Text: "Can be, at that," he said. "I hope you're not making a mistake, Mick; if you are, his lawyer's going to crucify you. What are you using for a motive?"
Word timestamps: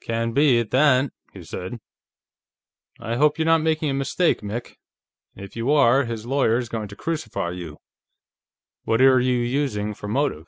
"Can 0.00 0.30
be, 0.30 0.60
at 0.60 0.70
that," 0.70 1.12
he 1.32 1.42
said. 1.42 1.80
"I 3.00 3.16
hope 3.16 3.36
you're 3.36 3.46
not 3.46 3.62
making 3.62 3.90
a 3.90 3.94
mistake, 3.94 4.40
Mick; 4.40 4.76
if 5.34 5.56
you 5.56 5.72
are, 5.72 6.04
his 6.04 6.24
lawyer's 6.24 6.68
going 6.68 6.86
to 6.86 6.94
crucify 6.94 7.50
you. 7.50 7.78
What 8.84 9.00
are 9.02 9.18
you 9.18 9.34
using 9.38 9.92
for 9.92 10.06
a 10.06 10.10
motive?" 10.10 10.46